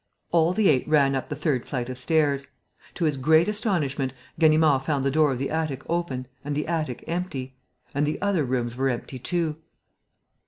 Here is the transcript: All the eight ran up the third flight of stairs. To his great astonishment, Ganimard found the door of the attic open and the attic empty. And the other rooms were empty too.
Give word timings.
All 0.31 0.51
the 0.53 0.67
eight 0.67 0.87
ran 0.87 1.13
up 1.13 1.29
the 1.29 1.35
third 1.35 1.63
flight 1.63 1.87
of 1.87 1.95
stairs. 1.95 2.47
To 2.95 3.05
his 3.05 3.17
great 3.17 3.47
astonishment, 3.47 4.13
Ganimard 4.39 4.81
found 4.81 5.03
the 5.03 5.11
door 5.11 5.31
of 5.31 5.37
the 5.37 5.51
attic 5.51 5.87
open 5.87 6.25
and 6.43 6.55
the 6.55 6.65
attic 6.65 7.03
empty. 7.05 7.55
And 7.93 8.07
the 8.07 8.19
other 8.19 8.43
rooms 8.43 8.75
were 8.75 8.89
empty 8.89 9.19
too. 9.19 9.57